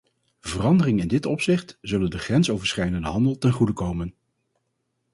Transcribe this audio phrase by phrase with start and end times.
[0.39, 4.13] Veranderingen in dit opzicht zullen de grensoverschrijdende handel ten goede komen.